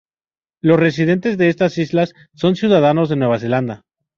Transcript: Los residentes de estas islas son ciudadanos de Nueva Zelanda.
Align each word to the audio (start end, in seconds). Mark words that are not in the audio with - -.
Los 0.61 0.79
residentes 0.79 1.37
de 1.37 1.49
estas 1.49 1.77
islas 1.77 2.15
son 2.33 2.55
ciudadanos 2.55 3.07
de 3.07 3.17
Nueva 3.17 3.37
Zelanda. 3.37 3.85